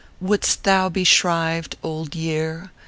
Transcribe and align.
11 0.19 0.27
Wouldst 0.29 0.63
thou 0.63 0.89
be 0.89 1.03
shrived, 1.03 1.75
Old 1.83 2.15
Year 2.15 2.71